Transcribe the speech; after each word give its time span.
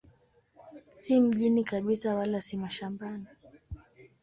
Si 0.95 1.21
mjini 1.21 1.63
kabisa 1.63 2.15
wala 2.15 2.41
si 2.41 2.57
mashambani. 2.57 3.25